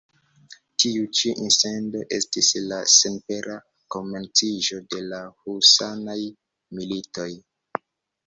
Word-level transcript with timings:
Tiu 0.83 1.09
ĉi 1.17 1.31
incidento 1.47 1.99
estis 2.17 2.47
la 2.71 2.79
senpera 2.93 3.57
komenciĝo 3.95 4.79
de 4.95 5.03
la 5.11 5.21
husanaj 5.43 6.19
militoj. 6.79 7.29